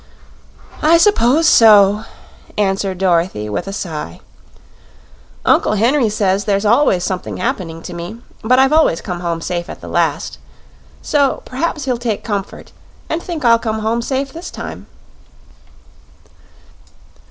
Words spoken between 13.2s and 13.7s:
think I'll